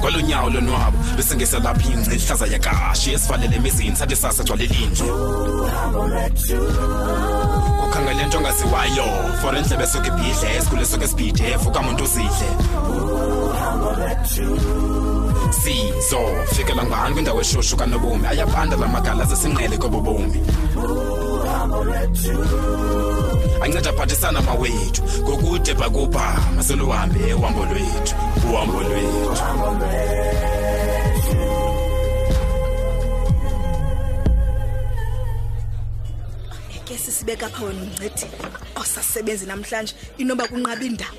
[0.00, 5.04] kwalonyawo lonwabo bese ngesalapha ingci ihlaza yakashi esivalele emizini sathi sasa gcwale linje
[7.84, 9.06] ukhangele nto ongaziwayo
[9.40, 12.48] for endlebe soke ibhidle esikhule soke esibhidef ukamuntu uzidle
[15.60, 16.20] sizo
[16.54, 20.40] fikela ngani kwindawo eshushu kanobomi ayabanda la magala zesinqele kobobomi
[23.62, 28.14] anceda aphathisana mawethu ngokude bhakubhama seluhambe uhambo lwethu
[28.50, 29.42] uhambo lwethu
[37.28, 38.24] ndibeka pha wena umncedi
[38.80, 41.12] osasebenzi namhlanje inoba kunqaba indaba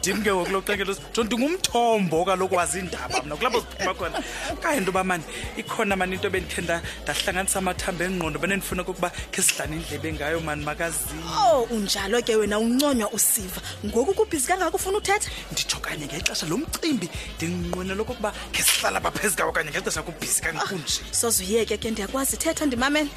[0.00, 4.16] ndim ke ngokulo xengelo tho ndingumthombo kaloku wazi indaba mna kulapho ziphuma khona
[4.64, 5.24] kanye into yoba mani
[5.60, 11.20] ikhona mani into ebendikhe ndahlanganisa amathamba engqondo benendifuna kokuba khe sidlane indleba engayo mani makazini
[11.28, 16.48] o oh, unjalo ke wena uncwonywa usiva ngoku kubhizi kangako ufuna uthetha nditsho kanye ngexesha
[16.48, 21.76] lo mcimbi ndinqwenela okokuba khe sihlala phezu kawo kanye ngexesha kubhizi kangakunje ah, soze uyeke
[21.76, 23.12] ke ndiyakwazi thetha ndimamele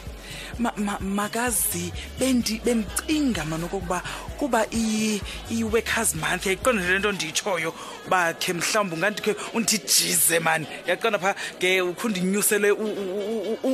[0.59, 2.35] makazi ma, ma
[2.67, 4.01] bendicinga manokokuba
[4.37, 7.71] kuba i-workers month yayiqonda le nto ndiyitshoyo
[8.09, 12.69] bakhe mhlawumbi ungandikhe undijize mani yaqonda phaa nge ukhu ndinyusele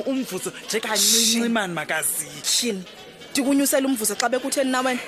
[0.09, 2.83] umvuzo njekancinci mani makazi tshini
[3.31, 5.01] ndikunyusele umvuzo xa bekutheni nawena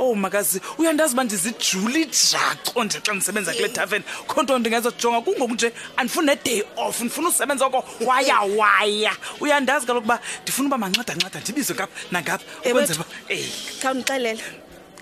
[0.00, 5.20] ow oh, makazi uyandazi uba ndizijuli jaco nje xa ndisebenza kule taven kho nto ndingazojonga
[5.24, 10.78] kungoku nje andifuni ne-day off ndifuna usebenza oko waya waya uyandazi kaloku uba ndifuna uba
[10.80, 13.44] mancadanceda ndibizwe ngapha nangapha ukwenzela uba ey
[13.80, 14.42] khawundixelela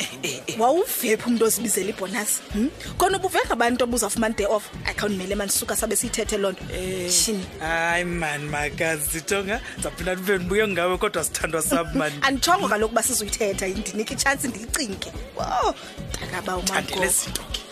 [0.00, 0.54] Eh, eh, eh.
[0.60, 2.68] wawuvephi umntu ozibizela ibhonasi hmm?
[2.98, 6.62] khona ubuveka abantu obuzawufumana day off akhawundimele mandisuka sabe siyithethe loo nto
[7.12, 13.02] tshini hayi mani makazitonga ndizawuphinda ndibe ndibuye ngawe kodwa sithandwa sam mani anditshongo kaloku uba
[13.02, 15.74] sizuyithetha ndinika itshansi ndiyicinge o
[16.16, 17.62] ndakaba umankozinto ke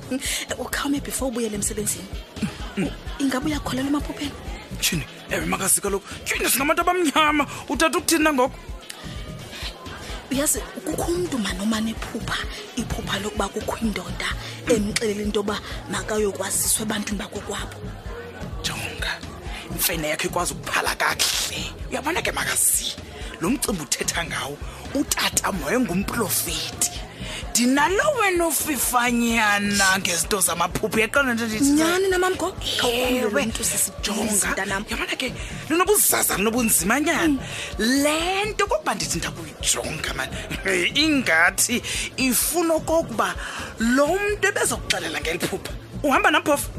[0.64, 2.08] ukhawume before ubuyele emsebenzini
[2.76, 2.90] mm, mm.
[3.24, 4.32] ingabe uyakholela emaphupheni
[4.84, 8.56] tshini ewe makazi kaloku tyini singabantu abamnyama uthatha ukuthini nangoko
[10.30, 12.38] uyazi kukho umntu manoma nephupha
[12.78, 14.28] iphupha lokuba kukho indoda
[14.70, 15.56] emxelela into yoba
[15.90, 17.78] makayokwaziswa ebantwini bakokwabo
[18.62, 19.12] jonga
[19.74, 22.94] imfene yakho ikwazi ukuphala kakuhle uyabona ke makazi
[23.42, 24.56] lo mcimbi uthetha ngawo
[24.94, 26.99] utata moye ngumprofeti
[27.60, 32.48] ndinalowe nofifanyana ngezinto zamaphuphi yaqona nto ndinyani namamgo
[32.92, 33.62] ewe nto
[34.88, 35.28] yabona ke
[35.68, 37.40] linobuzaza linobunzimanyana mm.
[37.78, 40.34] le nto kokuba ndithi ndakuyijonga mani
[41.04, 41.82] ingathi
[42.16, 43.28] ifuna okokuba
[43.78, 45.72] lo mntu ebezokuxelela ngeli phupha
[46.06, 46.70] uhamba namphofu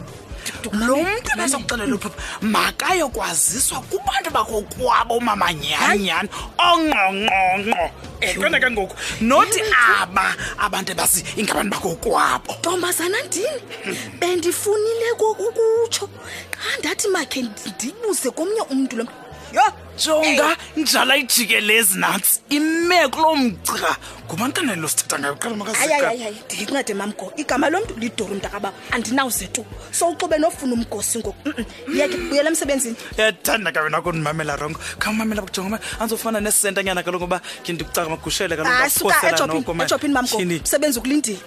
[0.73, 7.85] lo mntu bezokuxelela uphepha makayokwaziswa kubantu bakokwabo umamanyhaninyhani ongqongqongqo
[8.21, 9.59] ekwena eh, ke ngoku nothi
[10.01, 14.19] aba abantu ebasi ingabantu bakokwabo ntombazana ndini hmm.
[14.19, 19.05] bendifunile kokukutsho xa ndathi makhe ndibuze komnye umntu lo
[19.53, 19.65] yo
[20.03, 23.93] jonga njala ijikelezi nantsi imekuloo mgca
[24.31, 29.61] ngubantanani losithetha ngayo qala makaayayayayi ndiyincede mamgo igama lo mntu lidoro mntakabawo andinawuze tu
[29.91, 31.51] so uxube nofuna umgosi ngoku
[31.91, 37.25] yeke buyela emsebenzini ethanda ka wena kundimamela rongo khawumamela kujonga uba andizofana nesisenta nyana kaloku
[37.27, 41.39] uba khendikucaka makugushele kaloeshopini ah, mamgo msebenzi ukulindile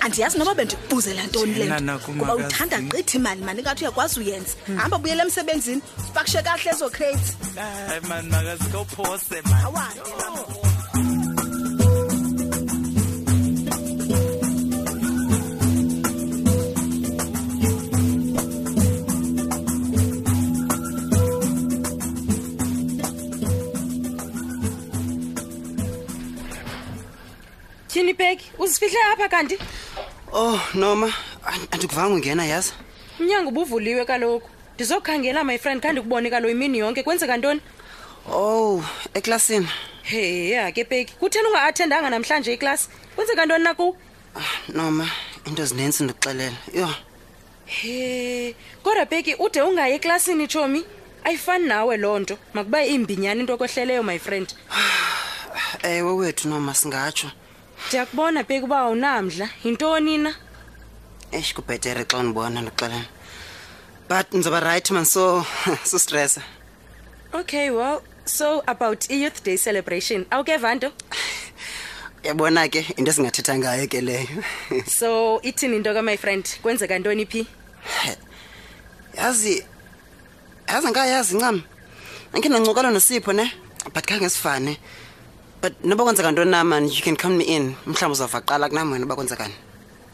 [0.00, 5.24] andiyazi noba bendikubuzela ntoni le ntouba uthanda gqithi mani mani ngathi uyakwazi uyenza hamba buyela
[5.24, 5.80] emsebenzini
[6.12, 7.32] bakushe kahle ezo crate
[7.90, 9.66] Ay, man, magazine, go pause it, man.
[9.72, 10.69] Oh.
[28.10, 29.56] yintoni ibheki uzifihle apha kanti
[30.32, 31.12] oh noma
[31.70, 32.72] andikuvanga ungena yaza
[33.18, 37.60] umnyango ubuvuliwe kaloku ndizokhangela my friend khandikubone kalo imini yonke kwenzeka ntoni
[38.30, 38.84] ow oh,
[39.14, 39.68] eklasini
[40.02, 43.96] hey ya ke peki kutheni ungaathendanga namhlanje iklasi kwenzeka ntoni nakuwo
[44.36, 45.10] ah, noma
[45.46, 46.90] into zinintsi ndikuxelela yho
[47.66, 50.84] he kodwa peki ude ungayi eklasini tshomi
[51.24, 57.30] ayifani nawe loo nto makuba imbinyani into okwehleleyo my friend ah, ewe wethu noma singatsho
[57.88, 60.32] ndiyakubona bheki uba awunamdla yintoni na
[61.32, 63.06] eish kubhetere xa undibona ndixelela
[64.10, 65.44] but ndizawuba rayithi man so
[65.90, 66.42] sustresa
[67.40, 70.88] okay well so about i-youth day celebration awukeva nto
[72.26, 74.26] yabona ke into esingathetha ngayo ke leyo
[74.98, 77.40] so ithini into ka my friend kwenzeka ntoni phi
[79.18, 79.54] yazi
[80.68, 81.56] yazi nkayazi ncam
[82.32, 83.46] ndakhe ndancokalo nosipho ne
[83.94, 84.74] but khange sifane
[85.62, 88.92] but noba kwenzeka ntoni na mani you can count me in mhlawumbi uzawuva qala kunam
[88.92, 89.54] wena uba kwenzekani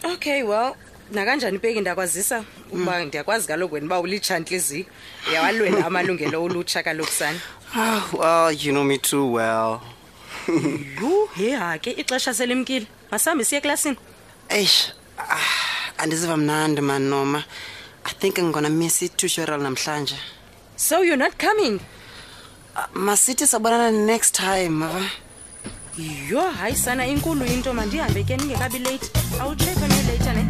[0.04, 0.74] okay well
[1.12, 4.84] nakanjani ipeki ndiyakwazisa uba ndiyakwazi kaloku wena uba ulitsha ntliziyo
[5.30, 7.38] uyawalwela amalungelo olutsha kaloku sana
[7.76, 9.80] ah, well you know me too well
[11.00, 13.96] yhu yeha ke ixesha selimkile masihambe siye eklasini
[14.48, 15.38] eish ah,
[15.98, 17.44] andiziva mnandi man noma
[18.04, 20.16] i think i'm gonna miss itutural namhlanje
[20.76, 21.80] so you're not coming
[22.76, 25.04] uh, masithi sabonana next time ava
[25.96, 29.08] yho hayi sana inkulu into mandihambe ke ningekabi leyithi
[29.40, 30.44] awutshekhe nileyitha ne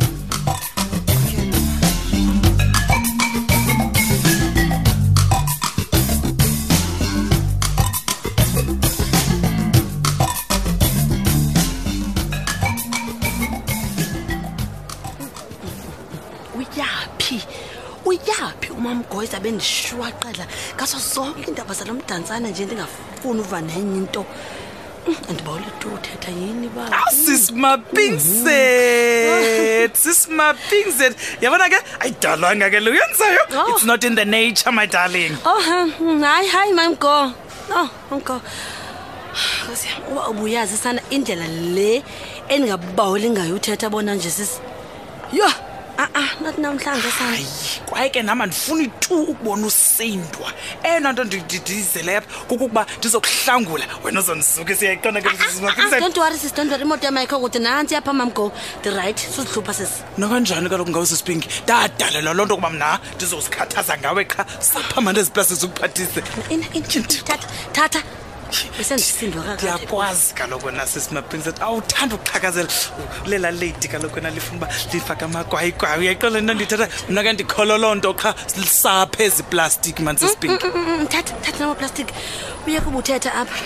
[18.76, 20.44] umamgoyisa bendishwaqela
[20.76, 24.22] ngaso sonke iindaba zalo mdantsana nje ndingafuni uva nenye into
[25.30, 25.64] ndibawule
[25.94, 33.68] uthetha yini ba ah, sisimapinkzet sisimapinkzet yabona ke ayidalwanga ke luyenzayo oh.
[33.72, 37.16] it's not in the nature my darling oh hmm, hmm, hayi hayi mamgo
[37.70, 37.80] no
[38.12, 38.36] mgo
[40.10, 41.92] uba ubuyazi sana indlela le
[42.48, 44.56] endingabawuli ngayo uthetha bona nje sisi
[45.32, 45.54] yho a-a
[46.04, 47.38] ah, ah, not namhlanje sana
[47.88, 50.48] kwaye ke nama ndifuna itu ukubona us ndisindwa
[50.84, 57.04] eyona nto ndidizeleyapha kukukuba ndizokuhlangula wena uzondisuka siyaqonadont wari ah, sisi ah, dont wari imoto
[57.08, 62.44] yamaikho kude nantsi yapha mam go ndirayithi sizihlupha sisi nokanjani kaloku ngawe sisipingi ndadalelwa loo
[62.46, 66.20] nto kuba mna ndizozikhathaza ngawe qha saphamba ndeziplasi zikuphathise
[67.75, 68.00] thatha
[69.54, 72.68] ndiyakwazi kaloku nasisimaprinset awuthanda ukuqhakazela
[73.26, 78.10] lela lady kaloku na lifuna uba lifake amagwayigwayi uyayiqela nto ndithatha mna ke ndikhololoo nto
[78.16, 81.06] qha lisaphe eziplastiki mansisipinkithathe mm, mm,
[81.46, 82.12] mm, namaplastiki
[82.66, 83.58] uye kubuthetha apha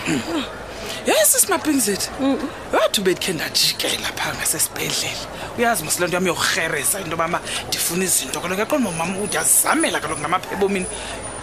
[1.06, 2.10] yesisimaprinset
[2.72, 5.26] wathi ubekhe ndajikela phaa ngasesibhedlele
[5.58, 10.87] uyazi mosile nto yam yorherisa into yobama ndifuna izinto kaloku yaqona bomam udiyazamela kaloku ngamaphebomini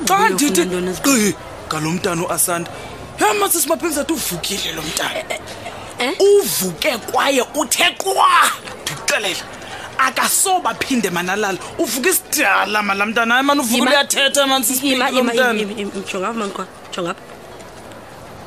[0.10, 0.64] xa ndithi
[1.06, 1.24] qi
[1.68, 2.72] ngalo mntana uasanta
[3.20, 5.26] phea masisi maphinzi athi uvukile lo mntana eh,
[6.00, 6.22] eh, eh?
[6.22, 8.28] uvuke kwaye uthe kwa
[8.84, 9.44] ndikuxelela
[9.98, 16.66] akasoba phinde manalala uvuke isidala mala mntana ay mani uvuke uyathetha mansisijongapha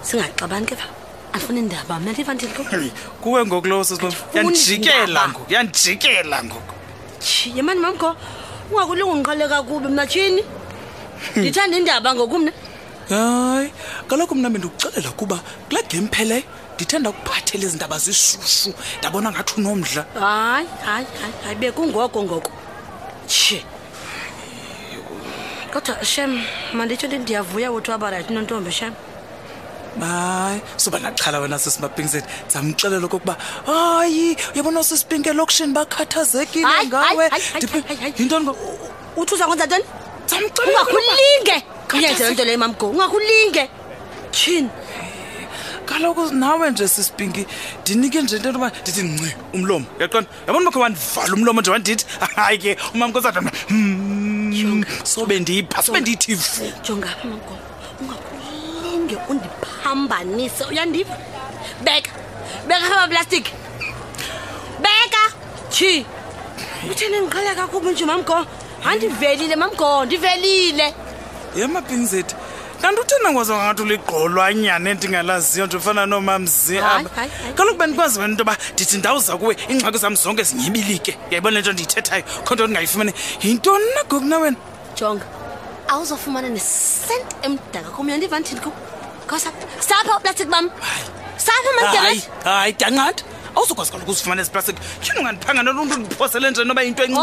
[0.06, 0.86] singaxabani ke pha
[1.34, 2.48] andifuni ndaba mna ndiva ndil
[3.20, 6.74] kuwe ngoku lowo sisiyandijikela ngoku yandijikela ngoku
[7.54, 8.10] ye mani mamkho
[8.70, 10.42] ungakulungu ndiqhaleka kubi mna tshini
[11.34, 11.42] hmm.
[11.42, 12.52] ndithanda indaba ngoku mna
[13.14, 13.66] hayi
[14.08, 15.36] kaloku mna bendikuxelela ukuba
[15.68, 16.42] kula game pheleyo
[16.74, 18.68] ndithenda ukuphathela izinto abazishushu
[18.98, 22.50] ndabona ngathi unomdla hayi hayi hayi hayi bekungoko ngoko
[23.30, 23.58] tshe
[25.72, 26.32] kodwa shem
[26.76, 28.92] manditsho ndi ndiyavuya wothi wabarayithi nontombi shem
[30.00, 33.34] hayi soba naxhala wena sisimapingzeni ndizamxelela okokuba
[33.70, 37.24] hayi uyabona sisipinke elokishini bakhathazekile ngawe
[38.18, 38.44] yintoni
[39.20, 39.66] uthi uza kwenza
[40.30, 41.58] ntoni ungakhulinge
[41.94, 43.68] uyenze loo nto leyo mam go ungakulinge
[44.30, 44.68] tyhini
[45.86, 47.46] kaloku nawe nje sisibhingi
[47.82, 52.04] ndinike nje into yoba ndithi nci umlomo yaqona yabona umakho wandivala umlomo nje wandithi
[52.36, 53.40] hayi ke umam kozata
[55.04, 57.54] sobe ndiyipha sobe ndiyithi vu jongapha mamgo
[58.00, 61.16] ungakulinge undiphambanise uyandiva
[61.84, 62.12] beka
[62.68, 63.44] beka khaba plastic
[64.84, 65.22] beka
[65.74, 66.06] tyhi
[66.90, 68.38] uthi ndindiqhele kakhubu nje mamgo
[68.90, 70.94] andivelile mamgo ndivelile
[71.56, 72.34] ye mapinzeti
[72.78, 77.10] ndandiuthenakwazi ngangathi uligqolwanyana endingalaziyo ndifana noomamzi aba
[77.56, 81.72] kaloku bendikwazi wena into yoba ndithi ndawuza kuwe iingxaki zam zonke zinyibilike yayibona le nto
[81.74, 84.58] ndiyithethayo kho nto ndingayifumane yintoni nagoku na wena
[84.96, 85.26] jonga
[85.90, 88.70] awuzofumana nesent emdaka kom yandivandithini ko
[89.26, 89.50] ngosa
[89.86, 90.66] sapho plastic bam
[91.46, 93.22] sapho mahayi danqanti
[93.56, 97.20] awuzokwazi kaloku uzifumana eziplastiki tyhini ungandiphanga noluntu ndiphosele nje noba yinto encinci